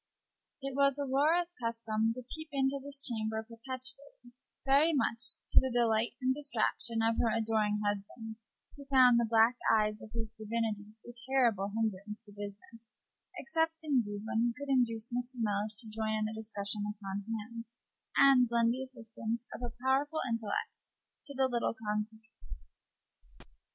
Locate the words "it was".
0.63-0.97